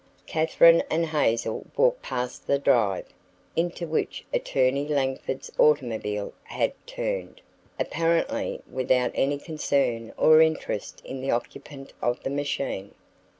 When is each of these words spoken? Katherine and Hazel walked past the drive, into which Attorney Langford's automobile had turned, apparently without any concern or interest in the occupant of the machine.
Katherine 0.25 0.81
and 0.89 1.05
Hazel 1.05 1.67
walked 1.77 2.01
past 2.01 2.47
the 2.47 2.57
drive, 2.57 3.05
into 3.55 3.85
which 3.85 4.25
Attorney 4.33 4.87
Langford's 4.87 5.51
automobile 5.59 6.33
had 6.45 6.73
turned, 6.87 7.39
apparently 7.79 8.61
without 8.67 9.11
any 9.13 9.37
concern 9.37 10.11
or 10.17 10.41
interest 10.41 11.03
in 11.05 11.21
the 11.21 11.29
occupant 11.29 11.93
of 12.01 12.23
the 12.23 12.31
machine. 12.31 12.95